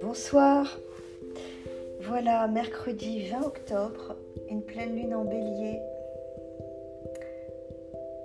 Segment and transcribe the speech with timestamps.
[0.00, 0.78] Bonsoir.
[2.02, 4.16] Voilà, mercredi 20 octobre,
[4.48, 5.80] une pleine lune en bélier.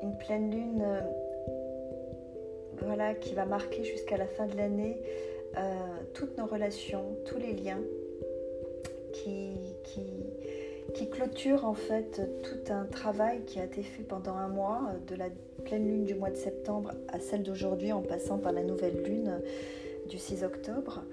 [0.03, 1.01] Une pleine lune euh,
[2.81, 5.01] voilà, qui va marquer jusqu'à la fin de l'année
[5.57, 5.61] euh,
[6.13, 7.81] toutes nos relations, tous les liens
[9.13, 9.51] qui,
[9.83, 10.26] qui,
[11.05, 15.27] clôture en fait tout un travail qui a été fait pendant un mois, de la
[15.63, 19.39] pleine lune du mois de septembre à celle d'aujourd'hui en passant par la nouvelle lune
[20.09, 21.03] du 6 octobre.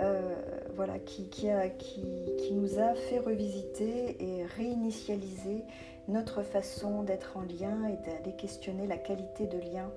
[0.00, 0.34] Euh,
[0.74, 2.04] voilà, qui, qui, qui,
[2.38, 5.64] qui, nous a fait revisiter et réinitialiser
[6.08, 9.90] notre façon d'être en lien et d'aller questionner la qualité de lien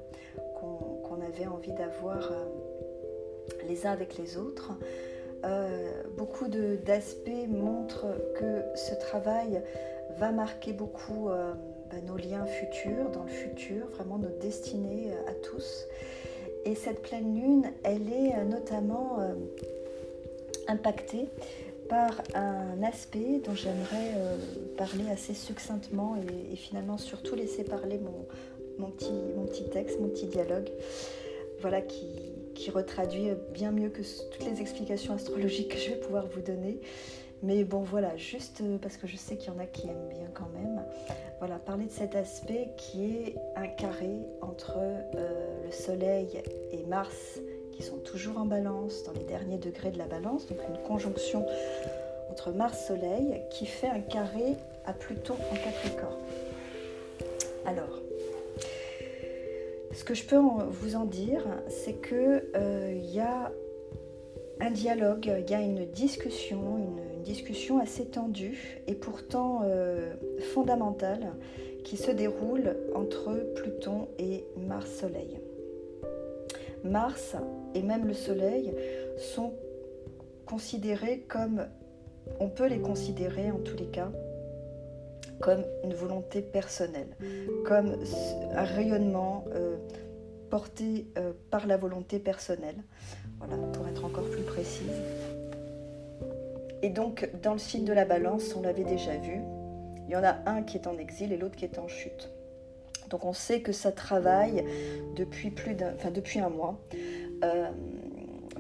[0.60, 2.46] qu'on avait envie d'avoir euh,
[3.68, 4.72] les uns avec les autres.
[5.46, 9.62] Euh, beaucoup d'aspects montrent que ce travail
[10.18, 11.54] va marquer beaucoup euh,
[11.90, 15.86] bah, nos liens futurs, dans le futur, vraiment notre destinée euh, à tous.
[16.66, 19.20] Et cette pleine lune, elle est notamment
[20.68, 21.30] impactée
[21.88, 24.14] par un aspect dont j'aimerais
[24.78, 26.18] parler assez succinctement
[26.52, 28.28] et, finalement surtout laisser parler mon,
[28.78, 30.70] mon, petit, mon petit texte, mon petit dialogue,
[31.62, 32.08] voilà, qui,
[32.60, 36.82] qui retraduit bien mieux que toutes les explications astrologiques que je vais pouvoir vous donner.
[37.42, 40.10] Mais bon, voilà, juste euh, parce que je sais qu'il y en a qui aiment
[40.10, 40.84] bien quand même.
[41.40, 46.44] Voilà, parler de cet aspect qui est un carré entre euh, le Soleil
[46.74, 47.40] et Mars,
[47.72, 51.46] qui sont toujours en balance, dans les derniers degrés de la balance, donc une conjonction
[52.30, 56.20] entre Mars-Soleil qui fait un carré à Pluton en Capricorne.
[57.66, 58.02] Alors,
[60.10, 63.52] que je peux vous en dire, c'est qu'il euh, y a
[64.60, 70.16] un dialogue, il y a une discussion, une, discussion assez tendue et pourtant euh,
[70.52, 71.34] fondamentale
[71.84, 75.40] qui se déroule entre Pluton et Mars-Soleil.
[76.84, 77.36] Mars
[77.76, 78.74] et même le Soleil
[79.20, 79.54] sont
[80.48, 81.68] considérés comme,
[82.40, 84.12] on peut les considérer en tous les cas,
[85.40, 87.16] comme une volonté personnelle,
[87.66, 87.96] comme
[88.54, 89.78] un rayonnement euh,
[90.50, 92.84] porté euh, par la volonté personnelle,
[93.38, 95.02] voilà, pour être encore plus précise.
[96.82, 99.42] Et donc, dans le signe de la balance, on l'avait déjà vu,
[100.08, 102.32] il y en a un qui est en exil et l'autre qui est en chute.
[103.10, 104.64] Donc on sait que ça travaille
[105.16, 106.80] depuis, plus d'un, enfin, depuis un mois,
[107.44, 107.70] euh,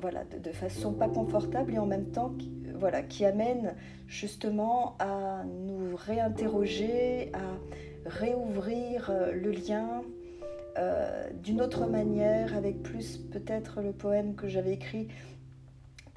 [0.02, 2.34] voilà, de, de, façon pas confortable et en même temps
[2.80, 3.76] voilà, qui amène
[4.08, 10.02] justement à nous réinterroger, à réouvrir euh, le lien
[10.78, 15.10] euh, d'une autre manière, avec plus peut-être le poème que j'avais écrit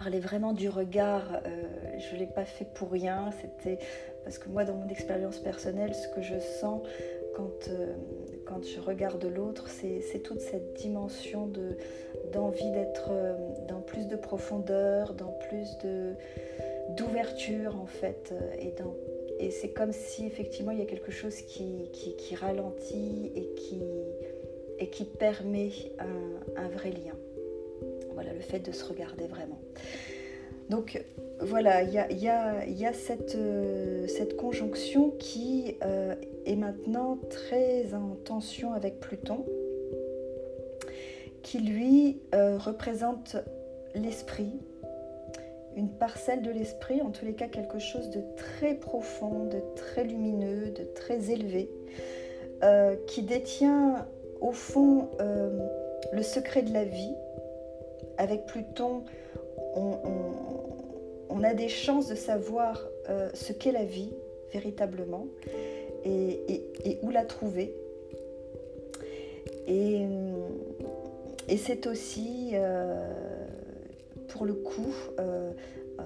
[0.02, 1.40] parlait vraiment du regard.
[1.46, 1.62] Euh,
[1.98, 3.30] je ne l'ai pas fait pour rien.
[3.40, 3.78] C'était
[4.24, 6.82] parce que moi, dans mon expérience personnelle, ce que je sens
[7.34, 7.70] quand,
[8.46, 11.76] quand je regarde l'autre, c'est toute cette dimension de,
[12.32, 13.10] d'envie d'être
[13.68, 15.78] dans plus de profondeur, dans plus
[16.96, 18.32] d'ouverture en fait.
[18.32, 18.74] Euh, et,
[19.38, 23.82] et c'est comme si effectivement il y a quelque chose qui, qui, ralentit et qui,
[24.78, 25.70] et qui permet
[26.56, 27.16] un, vrai lien.
[28.14, 29.60] Voilà, le fait de se regarder vraiment.
[30.72, 31.04] Donc
[31.38, 36.14] voilà, il y a, euh, cette, conjonction qui euh,
[36.46, 39.44] est maintenant très en tension avec Pluton,
[41.42, 43.36] qui lui représente
[43.94, 44.52] l'esprit,
[45.76, 50.04] une parcelle de l'esprit, en tous les cas quelque chose de très profond, de très
[50.04, 51.68] lumineux, de très élevé,
[52.64, 54.06] euh, qui détient
[54.40, 55.50] au fond euh,
[56.12, 57.14] le secret de la vie.
[58.16, 59.02] Avec Pluton,
[59.74, 59.96] on,
[61.44, 64.12] a des chances de savoir euh, ce qu'est la vie
[64.52, 65.26] véritablement
[66.04, 67.74] et, où la trouver.
[69.66, 70.06] Et,
[71.56, 72.54] c'est aussi
[74.32, 75.52] pour le coup euh,
[76.00, 76.02] euh,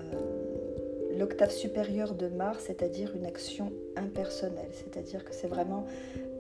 [1.17, 5.87] l'octave supérieure de Mars, c'est-à-dire une action impersonnelle, c'est-à-dire que c'est vraiment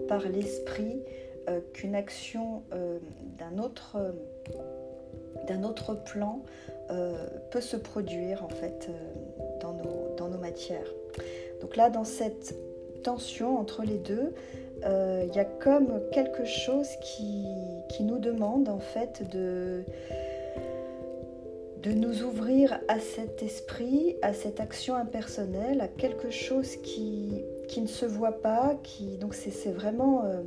[0.08, 1.00] par l'esprit
[1.48, 2.62] euh, qu'une action
[3.38, 3.96] d'un autre,
[5.46, 6.42] d'un autre plan
[7.50, 8.88] peut se produire en fait
[9.60, 10.86] dans, nos, dans nos matières.
[11.60, 12.54] Donc là, dans cette
[13.02, 14.34] tension entre les deux,
[14.82, 17.44] il y a comme quelque chose qui,
[18.00, 19.84] nous demande en fait de,
[21.94, 27.42] nous ouvrir à cet esprit, à cette action impersonnelle, à quelque chose qui,
[27.76, 28.76] ne se voit pas,
[29.20, 30.42] donc c'est vraiment euh,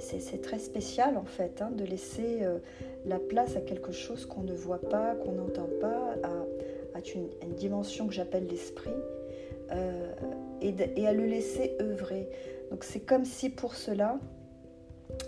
[0.00, 2.58] c'est très spécial en fait hein, de laisser euh,
[3.06, 8.06] la place à quelque chose qu'on ne voit pas, qu'on n'entend pas, à, une, dimension
[8.06, 8.90] que j'appelle l'esprit,
[9.72, 10.12] euh,
[10.60, 12.28] et, à le laisser œuvrer.
[12.70, 14.18] Donc c'est comme si pour cela,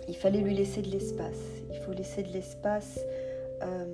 [0.07, 1.39] il fallait lui laisser de l'espace.
[1.71, 2.99] Il faut laisser de l'espace,
[3.63, 3.85] euh,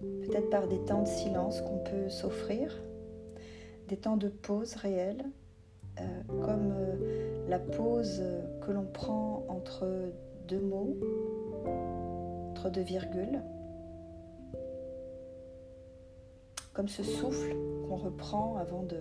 [0.00, 2.74] peut-être par des temps de silence qu'on peut s'offrir,
[3.88, 5.14] des temps de pause euh,
[6.42, 8.22] comme euh, la pause
[8.60, 9.86] que l'on prend entre
[10.48, 10.96] deux mots,
[12.50, 13.42] entre deux virgules,
[16.72, 17.56] comme ce souffle
[17.88, 19.00] qu'on reprend avant de,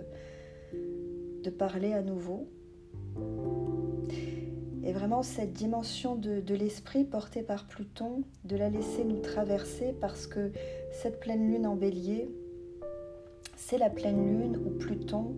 [1.44, 2.48] de parler à nouveau.
[4.86, 10.28] Et vraiment cette dimension de, l'esprit portée par Pluton, de la laisser nous traverser parce
[10.28, 10.52] que
[10.92, 12.30] cette pleine lune en bélier,
[13.56, 15.38] c'est la pleine lune où Pluton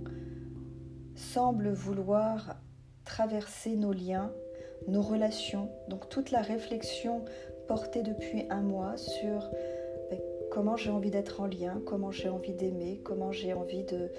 [1.38, 2.56] semble vouloir
[3.06, 4.34] traverser nos liens,
[4.88, 7.26] nos relations, donc toute la réflexion
[7.68, 9.48] portée depuis un mois sur
[10.10, 10.20] ben,
[10.50, 14.10] comment j'ai envie d'être en lien, comment j'ai envie d'aimer, comment j'ai envie de...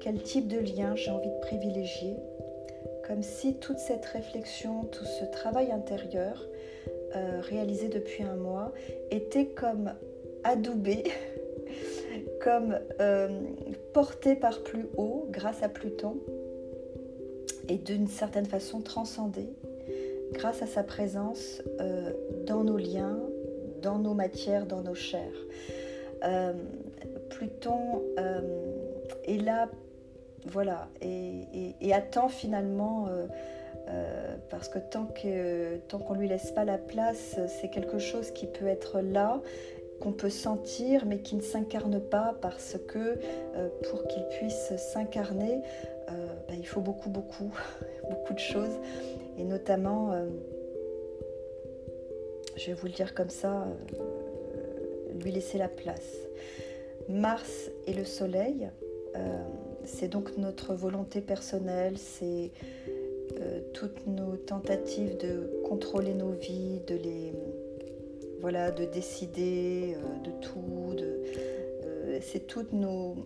[0.00, 2.16] quel type de lien j'ai envie de privilégier.
[3.06, 6.42] Comme si toute cette réflexion, tout ce travail intérieur
[7.14, 8.72] euh, réalisé depuis un mois
[9.10, 9.92] était comme
[10.44, 11.04] adoubé,
[12.42, 13.28] comme euh,
[13.92, 16.16] porté par plus haut grâce à Pluton
[17.68, 19.48] et d'une certaine façon transcendé
[20.32, 22.12] grâce à sa présence euh,
[22.46, 23.18] dans nos liens,
[23.82, 25.22] dans nos matières, dans nos chairs.
[27.28, 28.02] Pluton
[29.24, 29.68] est là
[30.46, 33.26] voilà, et, attend finalement, euh,
[33.88, 35.06] euh, parce que tant
[35.98, 39.40] qu'on ne lui laisse pas la place, c'est quelque chose qui peut être là,
[40.00, 45.60] qu'on peut sentir, mais qui ne s'incarne pas, parce que euh, pour qu'il puisse s'incarner,
[46.48, 47.50] ben, il faut beaucoup, beaucoup,
[48.10, 48.78] beaucoup de choses,
[49.38, 50.12] et notamment,
[52.56, 53.66] je vais vous le dire comme ça,
[55.20, 56.14] lui laisser la place.
[57.08, 58.68] Mars et le Soleil,
[59.84, 62.50] c'est donc notre volonté personnelle, c'est
[63.40, 67.32] euh, toutes nos tentatives de contrôler nos vies, de les
[68.44, 73.16] voilà, de décider euh, de tout, euh, c'est toutes nos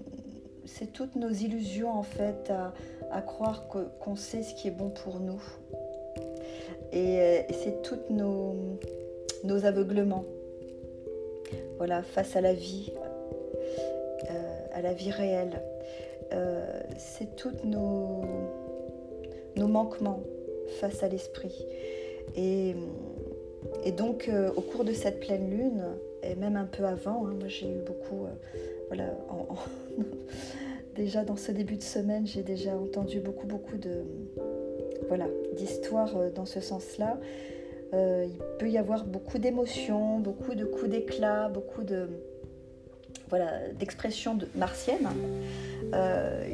[0.65, 2.53] c'est toutes nos illusions en fait
[3.11, 5.43] à, croire qu'on sait ce qui est bon pour nous.
[6.93, 8.55] Et, c'est toutes nos,
[9.43, 10.25] nos aveuglements.
[11.79, 12.93] Voilà, face à la vie,
[14.73, 15.63] à la vie réelle.
[16.33, 18.23] Euh, c'est tous nos,
[19.57, 20.21] nos manquements
[20.79, 21.67] face à l'esprit.
[22.37, 22.77] Et,
[23.85, 25.85] et donc, euh, au cours de cette pleine lune,
[26.23, 28.31] et même un peu avant, hein, moi j'ai eu beaucoup, euh,
[28.89, 29.15] voilà,
[30.95, 34.05] déjà dans ce début de semaine, j'ai déjà entendu beaucoup, beaucoup de,
[35.09, 35.27] voilà,
[35.57, 37.19] d'histoires dans ce sens-là.
[37.93, 42.09] il peut y avoir beaucoup d'émotions, beaucoup de coups d'éclat, beaucoup de,
[43.29, 45.09] voilà, d'expressions martiennes
[45.95, 46.51] euh,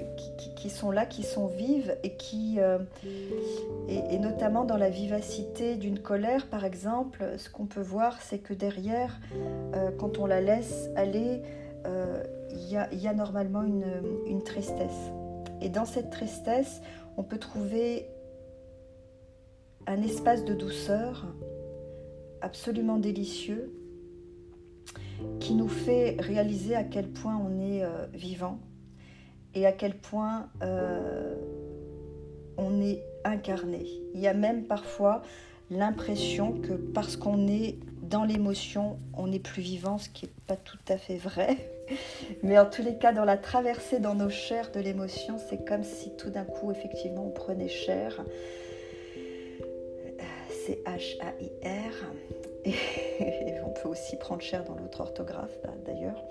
[0.57, 2.79] qui, sont là, qui sont vives et qui, euh,
[3.89, 8.55] et, notamment dans la vivacité d'une colère, par exemple, ce qu'on peut voir, c'est que
[8.55, 9.21] derrière,
[9.75, 11.43] euh, quand on la laisse aller,
[12.51, 15.13] il y, a normalement une tristesse.
[15.61, 16.81] Et dans cette tristesse,
[17.19, 18.07] on peut trouver
[19.87, 21.27] un espace de douceur
[22.41, 23.73] absolument délicieux
[25.41, 28.59] qui nous fait réaliser à quel point on est euh, vivant
[29.55, 31.37] et à quel point euh,
[32.57, 33.87] on est incarné.
[34.15, 35.23] Il y a même parfois
[35.71, 40.57] l'impression que parce qu'on est dans l'émotion, on est plus vivant, ce qui n'est pas
[40.57, 41.71] tout à fait vrai.
[42.43, 45.85] Mais en tous les cas, dans la traversée dans nos chairs de l'émotion, c'est comme
[45.85, 48.25] si tout d'un coup, effectivement, on prenait chair.
[49.17, 50.23] Euh,
[50.67, 52.54] c'est H-A-I-R.
[53.21, 56.23] Et, on peut aussi prendre cher dans l'autre orthographe d'ailleurs.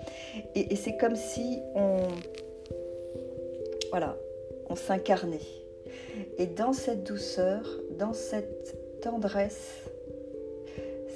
[0.54, 2.08] Et, c'est comme si on,
[3.90, 4.16] voilà,
[4.68, 5.38] on s'incarnait.
[6.38, 9.82] Et dans cette douceur, dans cette tendresse,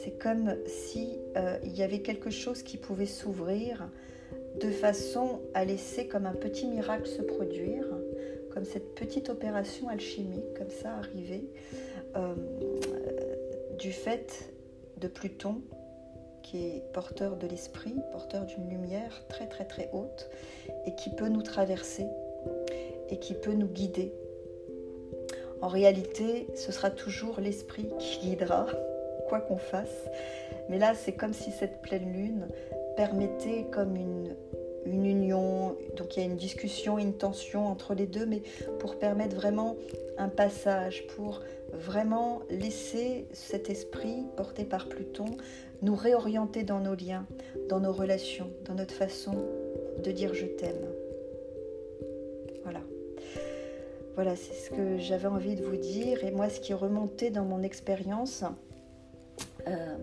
[0.03, 3.89] c'est comme si euh, il y avait quelque chose qui pouvait s'ouvrir
[4.61, 7.85] de façon à laisser comme un petit miracle se produire,
[8.53, 11.45] comme cette petite opération alchimique, comme ça arriver,
[12.17, 12.35] euh,
[13.79, 14.51] du fait
[14.99, 15.63] de Pluton,
[16.43, 20.31] qui est porteur de l'esprit, porteur d'une lumière très très très haute,
[20.87, 22.07] et qui peut nous traverser
[23.11, 24.13] et qui peut nous guider.
[25.61, 28.67] En réalité, ce sera toujours l'esprit qui guidera,
[29.29, 30.09] quoi qu'on fasse.
[30.69, 32.49] Mais là, c'est comme si cette pleine lune
[32.97, 34.37] permettait comme une,
[34.85, 38.43] une union, donc il y a une discussion, une tension entre les deux, mais
[38.79, 39.77] pour permettre vraiment
[40.17, 41.41] un passage, pour
[41.73, 45.27] vraiment laisser cet esprit porté par Pluton
[45.83, 47.27] nous réorienter dans nos liens,
[47.69, 49.33] dans nos relations, dans notre façon
[50.03, 50.87] de dire je t'aime.
[52.65, 52.81] Voilà.
[54.15, 56.25] Voilà, c'est ce que j'avais envie de vous dire.
[56.25, 58.43] Et moi, ce qui est remonté dans mon expérience,
[59.69, 59.97] euh,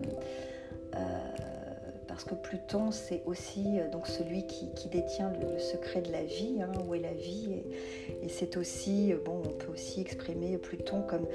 [2.16, 6.62] parce que Pluton, c'est aussi euh, donc celui qui, détient le, secret de la vie,
[6.62, 7.62] hein, où est la vie,
[8.22, 11.26] et, c'est aussi, bon, on peut aussi exprimer Pluton comme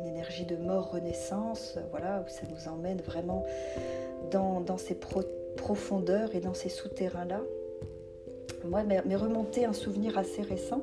[0.00, 3.46] une énergie de mort-renaissance, voilà, où ça nous emmène vraiment
[4.32, 4.96] dans, ces
[5.56, 7.42] profondeurs et dans ces souterrains-là.
[8.64, 10.82] Moi, m'est remonté un souvenir assez récent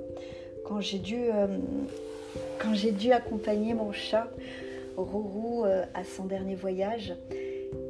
[0.64, 1.48] quand j'ai dû, euh,
[2.98, 4.30] dû accompagner mon chat
[4.96, 7.14] Rourou euh, à son dernier voyage.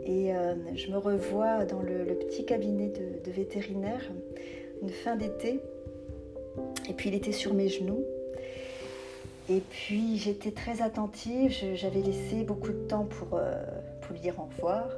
[0.05, 4.01] Et euh, je me revois dans le, petit cabinet de, vétérinaire,
[4.81, 5.59] une fin d'été.
[6.89, 8.03] Et puis il était sur mes genoux.
[9.49, 13.39] Et puis j'étais très attentive, j'avais laissé beaucoup de temps pour,
[14.01, 14.89] pour lui dire au revoir.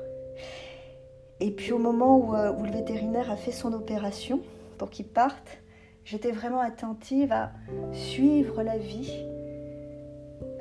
[1.40, 4.40] Et puis au moment où, où le vétérinaire a fait son opération
[4.78, 5.60] pour qu'il parte,
[6.06, 7.52] j'étais vraiment attentive à
[7.92, 9.26] suivre la vie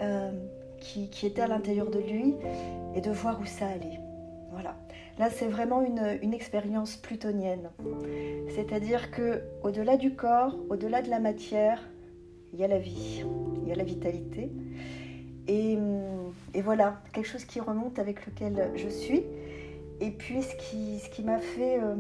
[0.00, 0.30] euh,
[0.80, 2.34] qui, était à l'intérieur de lui
[2.94, 3.98] et de voir où ça allait.
[4.56, 4.74] Voilà.
[5.18, 7.70] Là, c'est vraiment une, expérience plutonienne.
[8.54, 11.86] C'est-à-dire que au-delà du corps, au-delà de la matière,
[12.54, 13.22] il y a la vie,
[13.62, 14.50] il y a la vitalité.
[15.46, 15.78] Et,
[16.62, 19.24] voilà, quelque chose qui remonte avec lequel je suis.
[20.00, 20.56] Et puis, ce
[21.10, 21.78] qui, m'a fait...
[21.78, 21.94] Euh,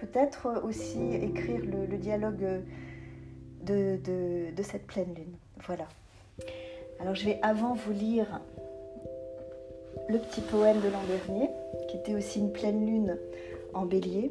[0.00, 2.62] peut-être aussi écrire le, dialogue
[3.62, 5.34] de, de, cette pleine lune.
[5.66, 5.86] Voilà.
[7.00, 8.40] Alors je vais avant vous lire
[10.08, 11.50] le petit poème de l'an dernier,
[11.88, 13.18] qui était aussi une pleine lune
[13.74, 14.30] en bélier,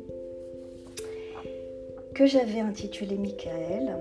[2.14, 3.96] que j'avais intitulé Michael,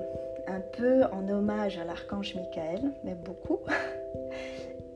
[0.46, 3.58] un peu en hommage à l'archange Michael, mais beaucoup.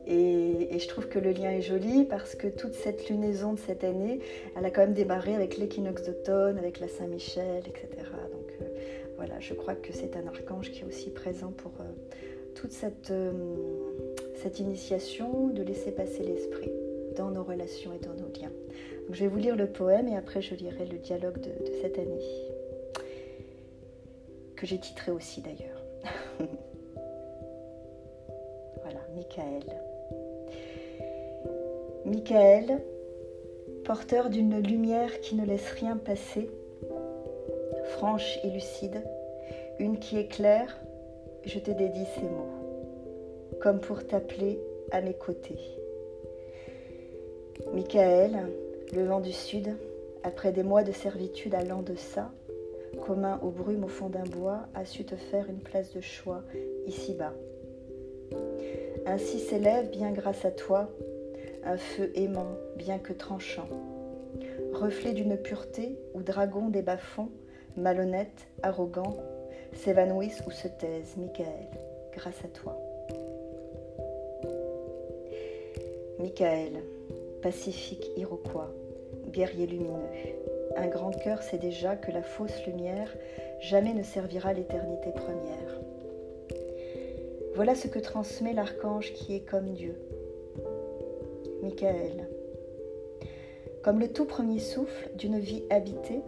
[0.05, 3.83] Et, je trouve que le lien est joli parce que toute cette lunaison de cette
[3.83, 4.19] année,
[4.57, 7.87] elle a quand même démarré avec l'équinoxe d'automne, avec la Saint-Michel, etc.
[8.31, 8.65] Donc euh,
[9.15, 11.83] voilà, je crois que c'est un archange qui est aussi présent pour euh,
[12.55, 13.31] toute cette, euh,
[14.43, 16.71] cette initiation de laisser passer l'esprit
[17.15, 18.51] dans nos relations et dans nos liens.
[19.09, 21.97] Je vais vous lire le poème et après je lirai le dialogue de, de cette
[21.97, 22.19] année,
[24.57, 25.81] que j'ai titré aussi d'ailleurs.
[28.83, 29.63] voilà, Michael.
[32.05, 32.81] Michael,
[33.85, 36.49] porteur d'une lumière qui ne laisse rien passer,
[37.97, 39.01] franche et lucide,
[39.79, 40.81] une qui éclaire,
[41.45, 42.62] je te dédie ces mots,
[43.63, 44.59] comme pour t'appeler
[44.91, 45.57] à mes côtés.
[47.73, 48.49] Michael,
[48.93, 49.77] le vent du sud,
[50.21, 52.29] après des mois de servitude à l'en-deçà,
[53.07, 56.43] commun aux brumes au fond d'un bois, a su te faire une place de choix
[56.87, 57.33] ici-bas.
[59.05, 60.89] Ainsi s'élève, bien grâce à toi,
[61.63, 63.69] un feu aimant, bien que tranchant.
[64.73, 67.31] Reflet d'une pureté où dragons des bas-fonds,
[67.77, 69.15] malhonnêtes, arrogants,
[69.71, 71.69] s'évanouissent ou se taisent, Michael,
[72.13, 72.82] grâce à toi.
[76.23, 76.81] Michael,
[77.41, 78.73] pacifique iroquois,
[79.33, 80.07] guerrier lumineux,
[80.77, 83.13] un grand cœur sait déjà que la fausse lumière
[83.59, 85.81] jamais ne servira l'éternité première.
[87.55, 89.95] Voilà ce que transmet l'archange qui est comme Dieu,
[91.61, 92.29] Michael.
[93.83, 96.21] Comme le tout premier souffle d'une vie habitée,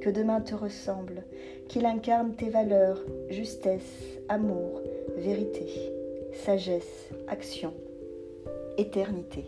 [0.00, 1.24] que demain te ressemble,
[1.68, 4.80] qu'il incarne tes valeurs, justesse, amour,
[5.18, 5.92] vérité,
[6.32, 7.74] sagesse, action,
[8.78, 9.44] éternité.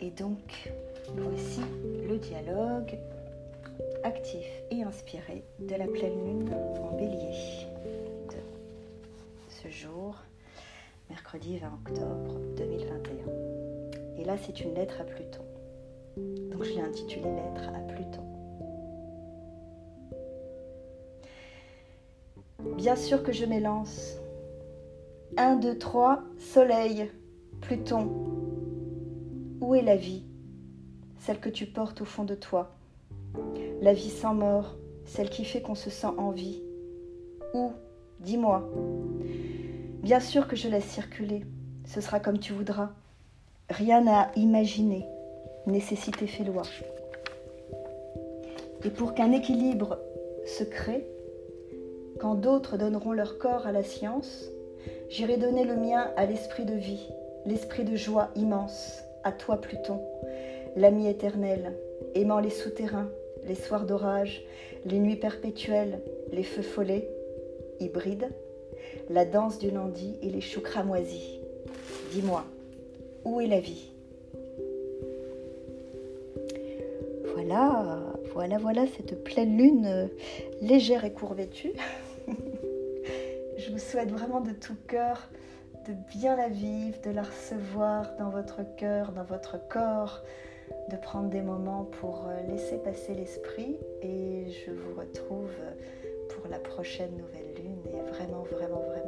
[0.00, 0.72] Et donc,
[1.16, 1.60] voici
[2.08, 2.98] le dialogue
[4.02, 7.66] actif et inspiré de la pleine lune en bélier
[8.28, 8.36] de
[9.48, 10.16] ce jour
[11.08, 13.12] mercredi 20 octobre 2021.
[14.18, 15.42] Et là, c'est une lettre à Pluton.
[16.16, 18.22] Donc je l'ai intitulée Lettre à Pluton.
[22.76, 24.16] Bien sûr que je m'élance.
[25.38, 27.10] 1, 2, 3, Soleil,
[27.62, 28.06] Pluton.
[29.62, 30.24] Où est la vie?
[31.20, 32.72] Celle que tu portes au fond de toi.
[33.80, 36.62] La vie sans mort, celle qui fait qu'on se sent en vie.
[37.54, 37.72] Où?
[38.20, 38.68] Dis-moi.
[40.02, 41.46] Bien sûr que je laisse circuler,
[41.86, 42.90] ce sera comme tu voudras.
[43.70, 45.06] Rien à imaginer,
[45.66, 46.62] nécessité fait loi.
[48.84, 49.98] Et pour qu'un équilibre
[50.44, 51.06] se crée,
[52.20, 54.50] quand d'autres donneront leur corps à la science,
[55.08, 57.08] j'irai donner le mien à l'esprit de vie,
[57.46, 60.00] l'esprit de joie immense, à toi Pluton,
[60.76, 61.74] l'ami éternel,
[62.14, 63.08] aimant les souterrains,
[63.46, 64.42] les soirs d'orage,
[64.84, 66.00] les nuits perpétuelles,
[66.32, 67.08] les feux follets,
[67.80, 68.28] hybrides,
[69.10, 71.38] la danse du lundi et les choux cramoisis.
[72.12, 72.44] Dis-moi,
[73.24, 73.90] où est la vie?
[77.34, 78.00] Voilà,
[78.34, 80.06] Voilà, voilà cette pleine lune euh,
[80.60, 81.72] légère et courvêtue.
[83.64, 85.28] Je vous souhaite vraiment de tout cœur
[85.86, 90.22] de bien la vivre, de la recevoir dans votre cœur, dans votre corps,
[90.90, 93.76] de prendre des moments pour euh, laisser passer l'esprit.
[94.00, 95.50] Et je vous retrouve
[96.30, 97.82] pour la prochaine nouvelle lune.
[97.92, 99.01] Et vraiment, vraiment, vraiment